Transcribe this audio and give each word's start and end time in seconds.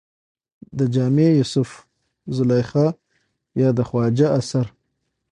د 0.77 0.79
جامي 0.93 1.27
يوسف 1.39 1.69
زلېخا 2.35 2.87
يا 3.61 3.69
د 3.77 3.79
خواجه 3.87 4.27
اثر 4.39 4.65